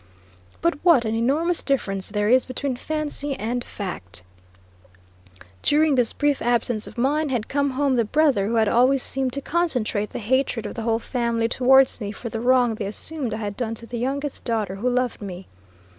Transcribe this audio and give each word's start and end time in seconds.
But 0.61 0.79
what 0.81 1.05
an 1.05 1.13
enormous 1.13 1.61
difference 1.61 2.09
there 2.09 2.27
is 2.27 2.43
between 2.47 2.75
fancy 2.75 3.35
and 3.35 3.63
fact. 3.63 4.23
During 5.61 5.93
this 5.93 6.11
brief 6.11 6.41
absence 6.41 6.87
of 6.87 6.97
mine, 6.97 7.29
had 7.29 7.47
come 7.47 7.69
home 7.69 7.97
the 7.97 8.03
brother 8.03 8.47
who 8.47 8.55
had 8.55 8.67
always 8.67 9.03
seemed 9.03 9.31
to 9.33 9.41
concentrate 9.41 10.09
the 10.09 10.17
hatred 10.17 10.65
of 10.65 10.73
the 10.73 10.81
whole 10.81 10.97
family 10.97 11.47
towards 11.47 12.01
me 12.01 12.11
for 12.11 12.29
the 12.29 12.41
wrong 12.41 12.73
they 12.73 12.87
assumed 12.87 13.35
I 13.35 13.45
had 13.45 13.55
done 13.55 13.75
to 13.75 13.85
the 13.85 13.99
youngest 13.99 14.43
daughter 14.43 14.73
who 14.73 14.89
loved 14.89 15.21
me. 15.21 15.45